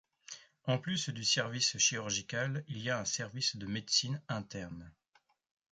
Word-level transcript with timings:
En 0.63 0.79
plus 0.79 1.09
du 1.09 1.23
service 1.23 1.77
chirurgical 1.77 2.63
il 2.67 2.79
y 2.81 2.89
a 2.89 2.97
un 2.99 3.05
service 3.05 3.55
de 3.57 3.67
médecine 3.67 4.19
interne. 4.29 4.91